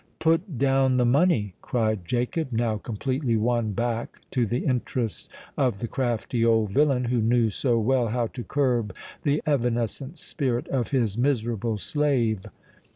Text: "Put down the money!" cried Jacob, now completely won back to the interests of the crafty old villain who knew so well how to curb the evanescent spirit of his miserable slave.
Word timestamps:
"Put 0.17 0.57
down 0.57 0.97
the 0.97 1.05
money!" 1.05 1.53
cried 1.61 2.05
Jacob, 2.05 2.51
now 2.51 2.77
completely 2.79 3.37
won 3.37 3.73
back 3.73 4.19
to 4.31 4.47
the 4.47 4.65
interests 4.65 5.29
of 5.55 5.77
the 5.77 5.87
crafty 5.87 6.43
old 6.43 6.71
villain 6.71 7.03
who 7.03 7.19
knew 7.21 7.51
so 7.51 7.77
well 7.77 8.07
how 8.07 8.25
to 8.25 8.43
curb 8.43 8.95
the 9.21 9.43
evanescent 9.45 10.17
spirit 10.17 10.67
of 10.69 10.87
his 10.87 11.19
miserable 11.19 11.77
slave. 11.77 12.47